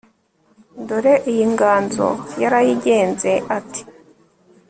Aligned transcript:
Dore 0.87 1.13
iyi 1.31 1.45
nganzo 1.53 2.07
yarayigenze 2.41 3.31
Ati 3.57 3.81